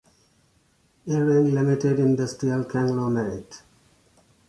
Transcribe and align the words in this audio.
Irving 1.07 1.53
Limited 1.53 1.99
industrial 1.99 2.63
conglomerate. 2.65 3.61